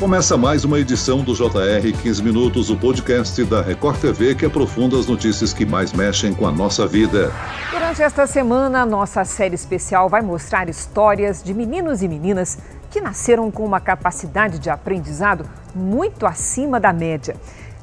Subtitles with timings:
[0.00, 4.98] Começa mais uma edição do JR 15 Minutos, o podcast da Record TV que aprofunda
[4.98, 7.30] as notícias que mais mexem com a nossa vida.
[7.70, 12.56] Durante esta semana, a nossa série especial vai mostrar histórias de meninos e meninas
[12.90, 15.44] que nasceram com uma capacidade de aprendizado
[15.74, 17.36] muito acima da média.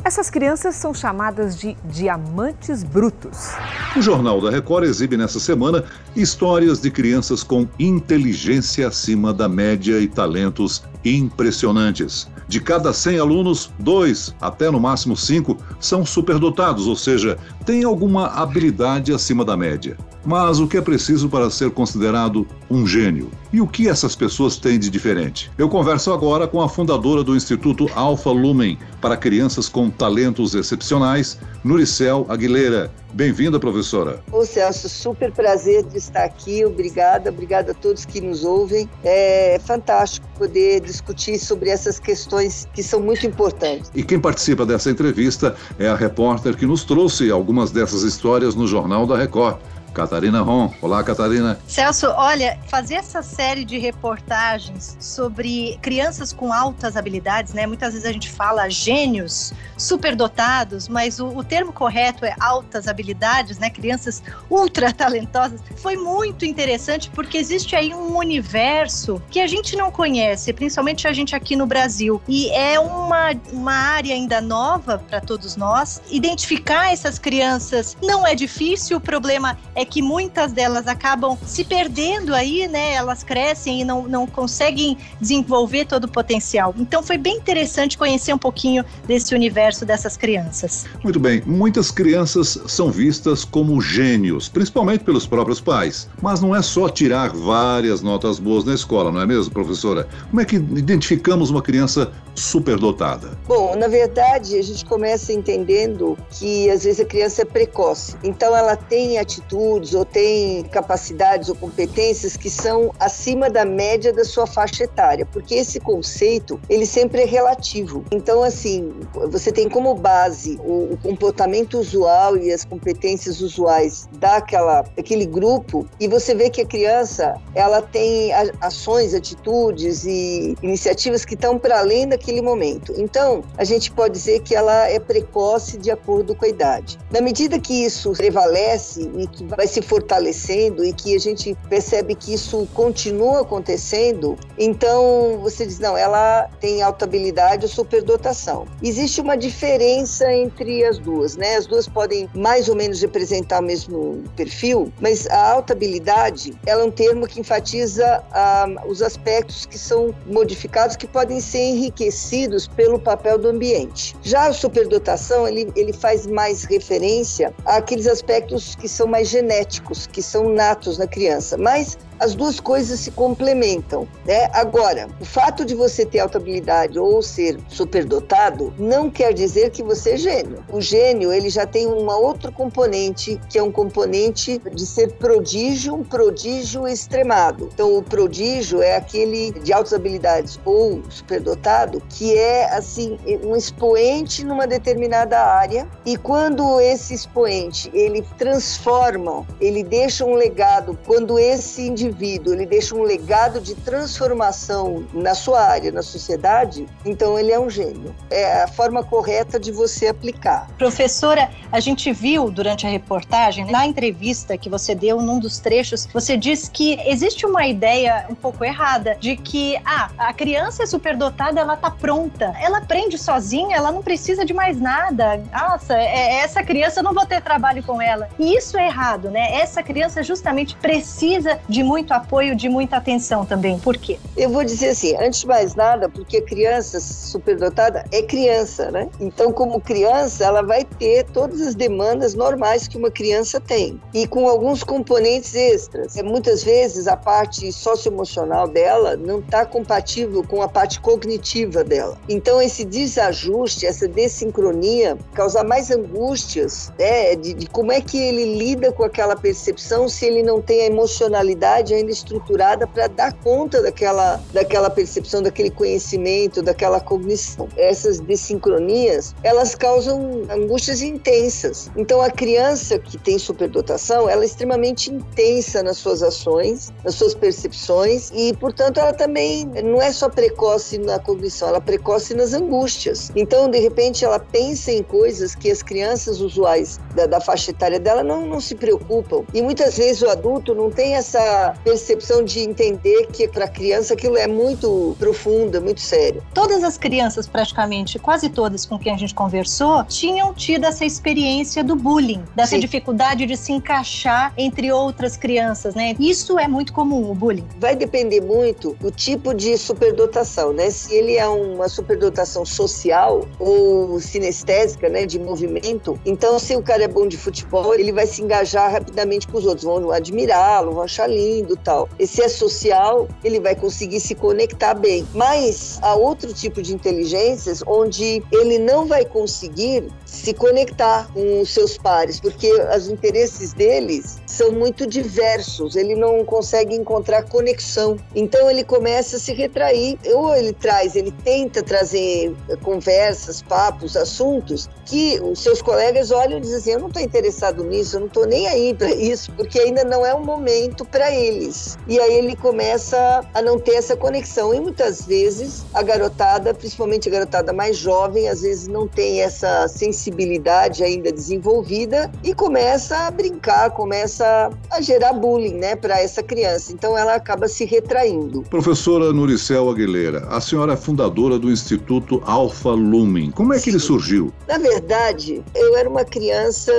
[0.08, 3.50] Essas crianças são chamadas de diamantes brutos.
[3.94, 5.84] O Jornal da Record exibe nessa semana
[6.16, 12.26] histórias de crianças com inteligência acima da média e talentos impressionantes.
[12.48, 18.28] De cada 100 alunos, dois, até no máximo cinco, são superdotados, ou seja, têm alguma
[18.28, 19.98] habilidade acima da média.
[20.28, 23.32] Mas o que é preciso para ser considerado um gênio?
[23.54, 25.50] E o que essas pessoas têm de diferente?
[25.58, 31.40] Eu converso agora com a fundadora do Instituto Alpha Lumen para crianças com talentos excepcionais,
[31.64, 32.92] Nuricel Aguilera.
[33.14, 34.22] Bem-vinda, professora.
[34.30, 36.66] Ô Celso, super prazer de estar aqui.
[36.66, 38.90] Obrigada, obrigada a todos que nos ouvem.
[39.06, 43.90] É fantástico poder discutir sobre essas questões que são muito importantes.
[43.96, 48.68] E quem participa dessa entrevista é a repórter que nos trouxe algumas dessas histórias no
[48.68, 49.58] Jornal da Record.
[49.94, 50.72] Catarina Ron.
[50.82, 51.60] Olá, Catarina.
[51.68, 57.66] Celso, olha, fazer essa série de reportagens sobre crianças com altas habilidades, né?
[57.66, 63.58] Muitas vezes a gente fala gênios, superdotados, mas o, o termo correto é altas habilidades,
[63.58, 63.70] né?
[63.70, 65.62] Crianças ultra talentosas.
[65.78, 71.14] Foi muito interessante porque existe aí um universo que a gente não conhece, principalmente a
[71.14, 72.22] gente aqui no Brasil.
[72.28, 76.02] E é uma, uma área ainda nova para todos nós.
[76.10, 82.34] Identificar essas crianças não é difícil, o problema é que muitas delas acabam se perdendo
[82.34, 82.96] aí, né?
[82.96, 86.74] Elas crescem e não, não conseguem desenvolver todo o potencial.
[86.80, 90.88] Então foi bem interessante conhecer um pouquinho desse universo dessas crianças.
[91.04, 96.10] Muito bem, muitas crianças são vistas como gênios, principalmente pelos próprios pais.
[96.24, 100.08] Mas não é só tirar várias notas boas na escola, não é mesmo, professora?
[100.32, 103.38] Como é que identificamos uma criança superdotada?
[103.48, 108.16] Bom, na verdade, a gente começa entendendo que às vezes a criança é precoce.
[108.24, 114.14] Então ela tem atitude atitudes ou tem capacidades ou competências que são acima da média
[114.14, 118.06] da sua faixa etária, porque esse conceito ele sempre é relativo.
[118.12, 118.94] Então, assim,
[119.30, 125.88] você tem como base o, o comportamento usual e as competências usuais daquela, daquele grupo
[126.00, 131.80] e você vê que a criança ela tem ações, atitudes e iniciativas que estão para
[131.80, 132.94] além daquele momento.
[132.98, 136.98] Então, a gente pode dizer que ela é precoce de acordo com a idade.
[137.12, 142.14] Na medida que isso prevalece e que vai se fortalecendo e que a gente percebe
[142.14, 148.68] que isso continua acontecendo, então você diz, não, ela tem alta habilidade ou superdotação.
[148.84, 151.56] Existe uma diferença entre as duas, né?
[151.56, 156.84] As duas podem mais ou menos representar o mesmo perfil, mas a alta habilidade, ela
[156.84, 162.68] é um termo que enfatiza ah, os aspectos que são modificados, que podem ser enriquecidos
[162.68, 164.16] pelo papel do ambiente.
[164.22, 170.06] Já a superdotação, ele, ele faz mais referência àqueles aspectos que são mais genéricos genéticos
[170.08, 174.50] que são natos na criança, mas as duas coisas se complementam, né?
[174.54, 179.84] Agora, o fato de você ter alta habilidade ou ser superdotado não quer dizer que
[179.84, 180.64] você é gênio.
[180.72, 185.96] O gênio, ele já tem uma outra componente, que é um componente de ser prodígio,
[185.96, 187.70] um prodígio extremado.
[187.74, 194.44] Então, o prodígio é aquele de altas habilidades ou superdotado que é assim um expoente
[194.44, 201.82] numa determinada área e quando esse expoente ele transforma, ele deixa um legado, quando esse
[201.84, 207.52] indivíduo indivíduo ele deixa um legado de transformação na sua área, na sociedade, então ele
[207.52, 208.16] é um gênio.
[208.30, 210.68] É a forma correta de você aplicar.
[210.78, 216.08] Professora, a gente viu durante a reportagem, na entrevista que você deu num dos trechos,
[216.14, 220.86] você diz que existe uma ideia um pouco errada de que ah, a criança é
[220.86, 225.42] superdotada, ela tá pronta, ela aprende sozinha, ela não precisa de mais nada.
[225.52, 228.30] Nossa, é, essa criança eu não vou ter trabalho com ela.
[228.40, 229.56] E isso é errado, né?
[229.56, 233.80] Essa criança justamente precisa de muito muito apoio, de muita atenção também.
[233.80, 234.20] Por quê?
[234.36, 239.10] Eu vou dizer assim, antes de mais nada, porque criança superdotada é criança, né?
[239.20, 244.28] Então, como criança, ela vai ter todas as demandas normais que uma criança tem e
[244.28, 246.16] com alguns componentes extras.
[246.16, 252.16] É, muitas vezes a parte socioemocional dela não está compatível com a parte cognitiva dela.
[252.30, 257.36] Então, esse desajuste, essa desincronia, causa mais angústias, né?
[257.36, 260.86] De, de como é que ele lida com aquela percepção se ele não tem a
[260.86, 267.68] emocionalidade capacidade ainda estruturada para dar conta daquela, daquela percepção, daquele conhecimento, daquela cognição.
[267.78, 271.90] Essas desincronias, elas causam angústias intensas.
[271.96, 277.34] Então, a criança que tem superdotação, ela é extremamente intensa nas suas ações, nas suas
[277.34, 282.54] percepções e, portanto, ela também não é só precoce na cognição, ela é precoce nas
[282.54, 283.32] angústias.
[283.36, 288.00] Então, de repente, ela pensa em coisas que as crianças usuais da, da faixa etária
[288.00, 289.44] dela não, não se preocupam.
[289.54, 294.14] E muitas vezes o adulto não tem essa percepção de entender que para a criança
[294.14, 296.44] aquilo é muito profundo, muito sério.
[296.54, 301.84] Todas as crianças, praticamente, quase todas com quem a gente conversou, tinham tido essa experiência
[301.84, 302.80] do bullying, dessa Sim.
[302.80, 306.16] dificuldade de se encaixar entre outras crianças, né?
[306.20, 307.66] Isso é muito comum, o bullying.
[307.80, 310.90] Vai depender muito do tipo de superdotação, né?
[310.90, 317.04] Se ele é uma superdotação social ou sinestésica, né, de movimento, então se o cara
[317.04, 321.04] é bom de futebol, ele vai se engajar rapidamente com os outros, vão admirá-lo, vão
[321.04, 322.08] achar lindo, tal.
[322.20, 325.28] E se é social, ele vai conseguir se conectar bem.
[325.34, 331.74] Mas há outro tipo de inteligências onde ele não vai conseguir se conectar com os
[331.74, 338.18] seus pares, porque os interesses deles são muito diversos, ele não consegue encontrar conexão.
[338.36, 344.90] Então ele começa a se retrair, ou ele traz, ele tenta trazer conversas, papos, assuntos
[345.06, 348.28] que os seus colegas olham e dizem assim, eu não estou interessado nisso, eu não
[348.28, 351.98] estou nem aí para isso, porque ainda não é o momento para eles.
[352.08, 357.28] E aí ele começa a não ter essa conexão e muitas vezes a garotada, principalmente
[357.28, 363.32] a garotada mais jovem, às vezes não tem essa sensibilidade ainda desenvolvida e começa a
[363.32, 366.94] brincar, começa a gerar bullying, né, para essa criança.
[366.94, 368.64] Então ela acaba se retraindo.
[368.70, 373.52] Professora Nuricel Aguilera, a senhora é fundadora do Instituto Alpha Lumen.
[373.52, 373.90] Como é que Sim.
[373.92, 374.54] ele surgiu?
[374.68, 376.92] Na verdade, eu era uma criança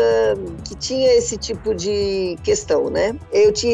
[0.64, 3.14] que tinha esse tipo de questão, né?
[3.32, 3.72] Eu tinha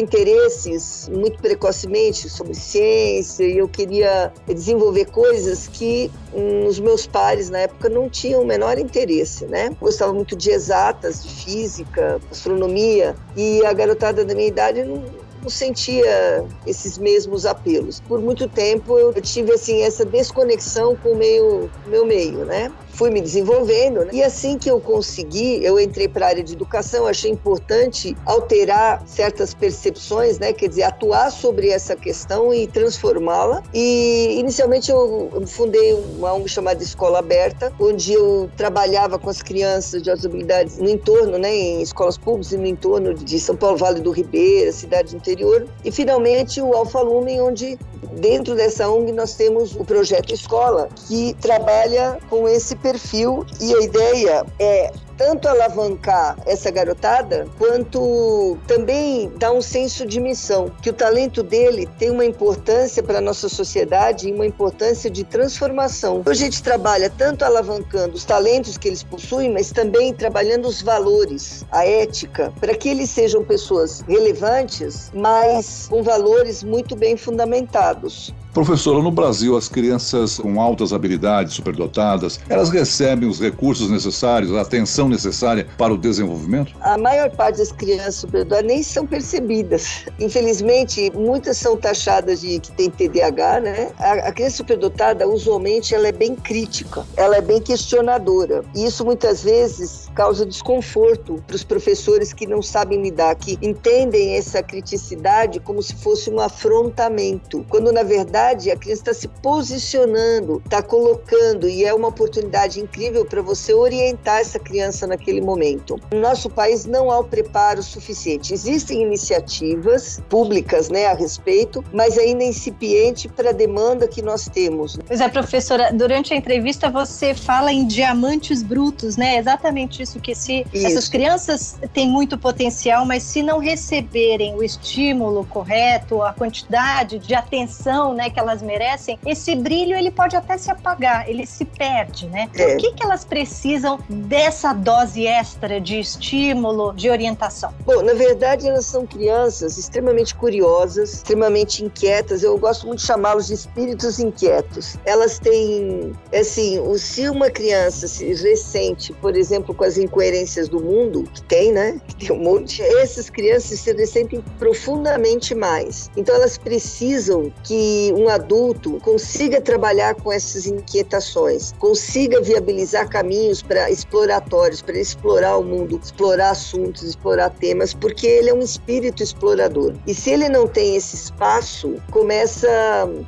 [0.65, 7.49] interesses muito precocemente sobre ciência e eu queria desenvolver coisas que hum, os meus pares
[7.49, 9.69] na época não tinham o menor interesse, né?
[9.79, 15.03] Gostava muito de exatas, de física, astronomia e a garotada da minha idade não,
[15.47, 17.99] sentia esses mesmos apelos.
[17.99, 22.71] Por muito tempo eu tive assim essa desconexão com o meio, meu meio, né?
[22.95, 24.05] Fui me desenvolvendo.
[24.05, 24.09] Né?
[24.13, 29.03] E assim que eu consegui, eu entrei para a área de educação, achei importante alterar
[29.05, 30.53] certas percepções, né?
[30.53, 33.61] quer dizer, atuar sobre essa questão e transformá-la.
[33.73, 40.01] E inicialmente eu fundei uma ONG chamada Escola Aberta, onde eu trabalhava com as crianças
[40.01, 43.77] de altas habilidades no entorno, né, em escolas públicas e no entorno de São Paulo,
[43.77, 45.67] Vale do Ribeira, cidade do interior.
[45.83, 47.77] E finalmente o Alfa Lumen, onde
[48.15, 53.81] dentro dessa ONG nós temos o projeto Escola, que trabalha com esse perfil e a
[53.81, 60.93] ideia é tanto alavancar essa garotada, quanto também dar um senso de missão, que o
[60.93, 66.21] talento dele tem uma importância para a nossa sociedade e uma importância de transformação.
[66.25, 71.65] A gente trabalha tanto alavancando os talentos que eles possuem, mas também trabalhando os valores,
[71.71, 78.33] a ética, para que eles sejam pessoas relevantes, mas com valores muito bem fundamentados.
[78.55, 84.61] Professora, no Brasil, as crianças com altas habilidades, superdotadas, elas recebem os recursos necessários, a
[84.61, 86.73] atenção necessária para o desenvolvimento?
[86.79, 90.05] A maior parte das crianças superdotadas nem são percebidas.
[90.21, 93.91] Infelizmente, muitas são taxadas de que tem TDAH, né?
[93.99, 98.63] A, a criança superdotada, usualmente, ela é bem crítica, ela é bem questionadora.
[98.73, 104.37] E isso muitas vezes causa desconforto para os professores que não sabem lidar, que entendem
[104.37, 109.27] essa criticidade como se fosse um afrontamento, quando na verdade verdade, a criança está se
[109.27, 115.99] posicionando, está colocando, e é uma oportunidade incrível para você orientar essa criança naquele momento.
[116.11, 118.53] No nosso país não há o preparo suficiente.
[118.53, 124.47] Existem iniciativas públicas né, a respeito, mas ainda é incipiente para a demanda que nós
[124.47, 124.97] temos.
[125.07, 129.37] Pois é, professora, durante a entrevista você fala em diamantes brutos, né?
[129.37, 130.87] Exatamente isso, que se isso.
[130.87, 137.33] essas crianças têm muito potencial, mas se não receberem o estímulo correto, a quantidade de
[137.33, 142.27] atenção né, que elas merecem, esse brilho ele pode até se apagar, ele se perde,
[142.27, 142.49] né?
[142.53, 142.67] É.
[142.67, 147.73] Por que, que elas precisam dessa dose extra de estímulo, de orientação?
[147.85, 152.43] Bom, na verdade elas são crianças extremamente curiosas, extremamente inquietas.
[152.43, 154.97] Eu gosto muito de chamá-los de espíritos inquietos.
[155.05, 161.23] Elas têm, assim, se uma criança se ressente, por exemplo, com as incoerências do mundo,
[161.33, 162.01] que tem, né?
[162.07, 166.11] Que tem um monte, essas crianças se ressentem profundamente mais.
[166.17, 173.61] Então elas precisam que um um adulto consiga trabalhar com essas inquietações, consiga viabilizar caminhos
[173.61, 179.21] para exploratórios, para explorar o mundo, explorar assuntos, explorar temas, porque ele é um espírito
[179.21, 179.93] explorador.
[180.07, 182.67] E se ele não tem esse espaço, começa,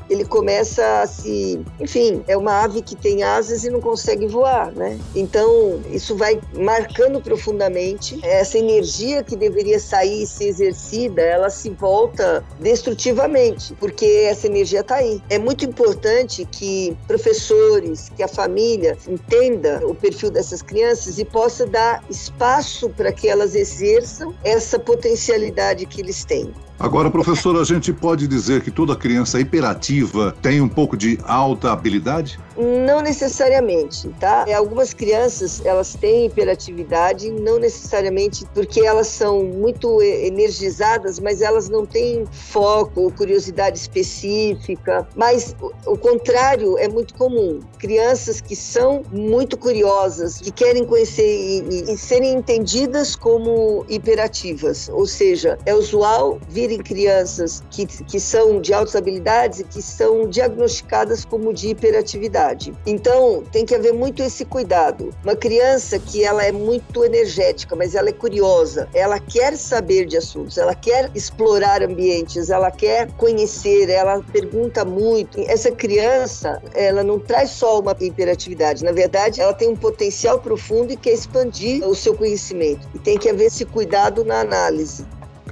[0.09, 4.71] ele começa a se, enfim, é uma ave que tem asas e não consegue voar,
[4.71, 4.97] né?
[5.15, 11.69] Então, isso vai marcando profundamente essa energia que deveria sair e ser exercida, ela se
[11.69, 15.21] volta destrutivamente, porque essa energia está aí.
[15.29, 21.65] É muito importante que professores, que a família entenda o perfil dessas crianças e possa
[21.67, 26.53] dar espaço para que elas exerçam essa potencialidade que eles têm.
[26.79, 31.71] Agora, professor, a gente pode dizer que toda criança hiperativa tem um pouco de alta
[31.71, 32.39] habilidade?
[32.55, 34.45] Não necessariamente, tá?
[34.47, 41.67] É, algumas crianças, elas têm hiperatividade, não necessariamente porque elas são muito energizadas, mas elas
[41.67, 45.07] não têm foco ou curiosidade específica.
[45.15, 45.55] Mas
[45.85, 47.59] o contrário é muito comum.
[47.79, 54.89] Crianças que são muito curiosas, que querem conhecer e, e serem entendidas como hiperativas.
[54.89, 59.81] Ou seja, é usual vir virem crianças que, que são de altas habilidades e que
[59.81, 62.73] são diagnosticadas como de hiperatividade.
[62.85, 65.13] Então, tem que haver muito esse cuidado.
[65.23, 70.17] Uma criança que ela é muito energética, mas ela é curiosa, ela quer saber de
[70.17, 75.39] assuntos, ela quer explorar ambientes, ela quer conhecer, ela pergunta muito.
[75.41, 80.91] Essa criança, ela não traz só uma hiperatividade, na verdade, ela tem um potencial profundo
[80.91, 82.87] e quer expandir o seu conhecimento.
[82.93, 85.05] E tem que haver esse cuidado na análise.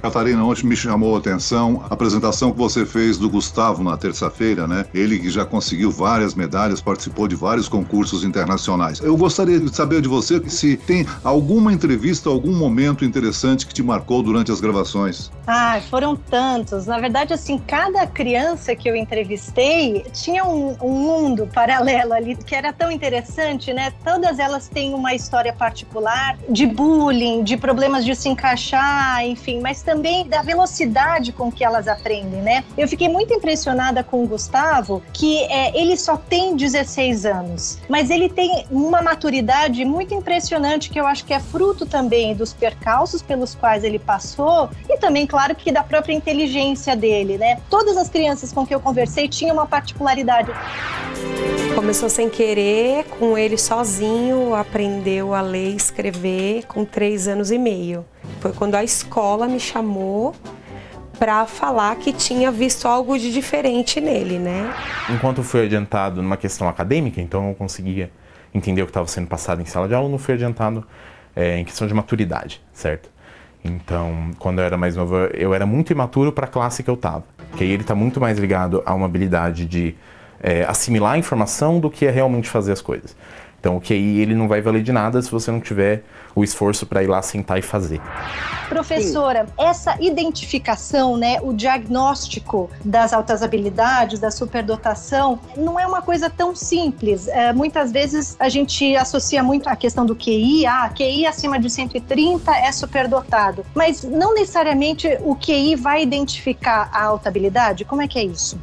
[0.06, 4.64] Catarina, ontem me chamou a atenção a apresentação que você fez do Gustavo na terça-feira,
[4.64, 4.86] né?
[4.94, 9.00] Ele que já conseguiu várias medalhas, participou de vários concursos internacionais.
[9.00, 13.82] Eu gostaria de saber de você se tem alguma entrevista, algum momento interessante que te
[13.82, 15.32] marcou durante as gravações.
[15.44, 16.86] Ah, foram tantos.
[16.86, 22.54] Na verdade, assim, cada criança que eu entrevistei tinha um, um mundo paralelo ali que
[22.54, 23.92] era tão interessante, né?
[24.04, 29.82] Todas elas têm uma história particular de bullying, de problemas de se encaixar, enfim, mas
[29.82, 32.64] também também da velocidade com que elas aprendem, né?
[32.76, 38.10] Eu fiquei muito impressionada com o Gustavo, que é, ele só tem 16 anos, mas
[38.10, 43.22] ele tem uma maturidade muito impressionante que eu acho que é fruto também dos percalços
[43.22, 47.58] pelos quais ele passou e também, claro, que da própria inteligência dele, né?
[47.70, 50.50] Todas as crianças com que eu conversei tinham uma particularidade.
[51.74, 57.58] Começou sem querer, com ele sozinho, aprendeu a ler e escrever com três anos e
[57.58, 58.04] meio.
[58.46, 60.32] Foi quando a escola me chamou
[61.18, 64.72] para falar que tinha visto algo de diferente nele, né?
[65.10, 68.08] Enquanto fui adiantado numa questão acadêmica, então eu conseguia
[68.54, 70.86] entender o que estava sendo passado em sala de aula, não fui adiantado
[71.34, 73.10] é, em questão de maturidade, certo?
[73.64, 76.94] Então, quando eu era mais novo, eu era muito imaturo para a classe que eu
[76.94, 77.24] estava.
[77.56, 79.96] Que aí ele está muito mais ligado a uma habilidade de
[80.40, 83.16] é, assimilar a informação do que é realmente fazer as coisas.
[83.58, 86.86] Então o QI ele não vai valer de nada se você não tiver o esforço
[86.86, 88.00] para ir lá sentar e fazer.
[88.68, 89.52] Professora, Sim.
[89.58, 96.54] essa identificação, né, o diagnóstico das altas habilidades, da superdotação, não é uma coisa tão
[96.54, 97.28] simples.
[97.28, 101.70] É, muitas vezes a gente associa muito a questão do QI, ah, QI acima de
[101.70, 107.84] 130 é superdotado, mas não necessariamente o QI vai identificar a alta habilidade.
[107.84, 108.58] Como é que é isso?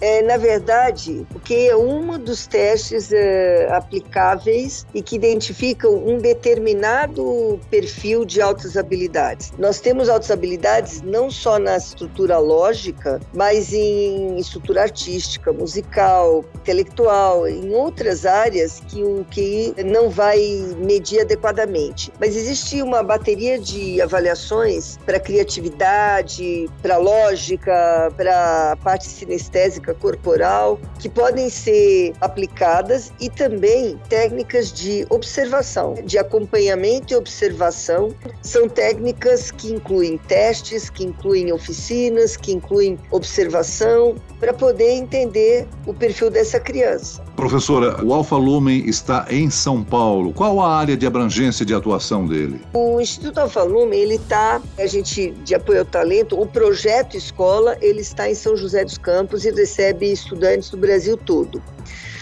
[0.00, 7.58] É, na verdade, porque é um dos testes é, aplicáveis e que identificam um determinado
[7.70, 9.52] perfil de altas habilidades.
[9.58, 17.46] Nós temos altas habilidades não só na estrutura lógica, mas em estrutura artística, musical, intelectual,
[17.48, 20.38] em outras áreas que o QI não vai
[20.78, 22.12] medir adequadamente.
[22.20, 31.08] Mas existe uma bateria de avaliações para criatividade, para lógica, para parte sinestésica corporal que
[31.08, 38.14] podem ser aplicadas e também técnicas de observação, de acompanhamento e observação.
[38.42, 45.94] São técnicas que incluem testes, que incluem oficinas, que incluem observação para poder entender o
[45.94, 47.22] perfil dessa criança.
[47.34, 50.34] Professora, o Alfa Lumen está em São Paulo.
[50.34, 52.60] Qual a área de abrangência de atuação dele?
[52.74, 57.78] O Instituto Alfa Lumen, ele está, a gente de apoio ao talento, o projeto escola,
[57.80, 61.62] ele está em São José dos Campos e recebe estudantes do Brasil todo.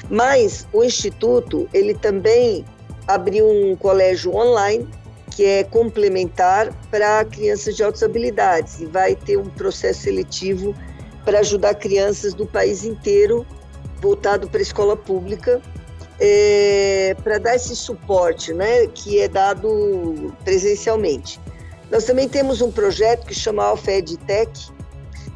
[0.09, 2.65] Mas o instituto, ele também
[3.09, 4.87] abriu um colégio online
[5.35, 10.73] que é complementar para crianças de altas habilidades e vai ter um processo seletivo
[11.25, 13.47] para ajudar crianças do país inteiro
[14.01, 15.61] voltado para a escola pública
[16.21, 21.41] é, para dar esse suporte, né, que é dado presencialmente.
[21.91, 24.71] Nós também temos um projeto que chama Alfa EdTech,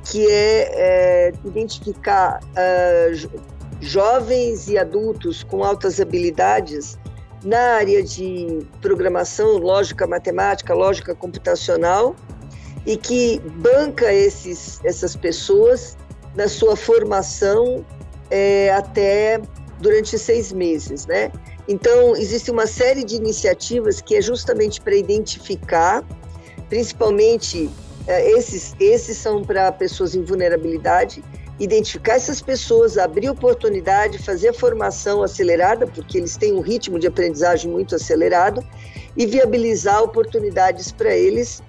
[0.05, 3.43] que é, é identificar uh,
[3.81, 6.99] jovens e adultos com altas habilidades
[7.45, 12.17] na área de programação, lógica matemática, lógica computacional,
[12.87, 15.97] e que banca esses, essas pessoas
[16.37, 17.85] na sua formação
[18.31, 19.41] é, até
[19.81, 21.33] durante seis meses, né?
[21.69, 26.05] Então, existe uma série de iniciativas que é justamente para identificar,
[26.69, 27.69] principalmente
[28.07, 31.25] é, esses, esses são para pessoas em vulnerabilidade,
[31.59, 37.07] identificar essas pessoas, abrir oportunidade, fazer a formação acelerada, porque eles têm um ritmo de
[37.09, 38.65] aprendizagem muito acelerado,
[39.17, 41.63] e viabilizar oportunidades para eles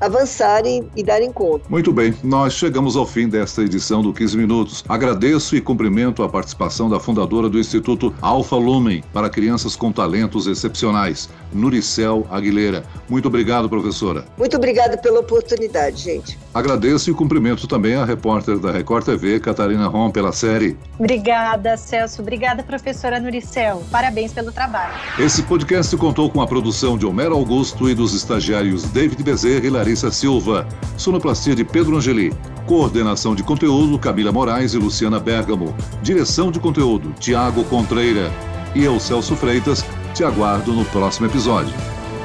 [0.00, 1.64] avançarem e darem conta.
[1.68, 4.84] Muito bem, nós chegamos ao fim desta edição do 15 Minutos.
[4.88, 10.46] Agradeço e cumprimento a participação da fundadora do Instituto Alfa Lumen para crianças com talentos
[10.46, 12.84] excepcionais, Nuricel Aguilera.
[13.08, 14.24] Muito obrigado, professora.
[14.36, 16.38] Muito obrigada pela oportunidade, gente.
[16.52, 20.76] Agradeço e cumprimento também a repórter da Record TV, Catarina Rom, pela série.
[20.98, 22.22] Obrigada, Celso.
[22.22, 23.82] Obrigada, professora Nuricel.
[23.90, 24.94] Parabéns pelo trabalho.
[25.18, 29.70] Esse podcast contou com a produção de Homero Augusto e dos estagiários David Bezerra e
[29.70, 30.66] Larissa Silva.
[30.96, 32.32] Sonoplastia de Pedro Angeli.
[32.66, 35.74] Coordenação de conteúdo Camila Moraes e Luciana Bergamo.
[36.02, 38.30] Direção de conteúdo Tiago Contreira.
[38.74, 39.84] E eu, Celso Freitas,
[40.16, 41.74] te aguardo no próximo episódio.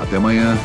[0.02, 0.58] Até amanhã.